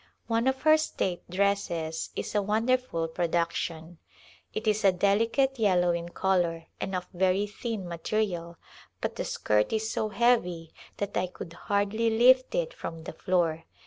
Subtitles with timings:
[0.25, 3.99] One of her state dresses is a wonderful production.
[4.51, 8.57] It is a deli cate yellow in color and of very thin material,
[8.99, 13.65] but the skirt is so heavy that I could hardly lift it from the floor.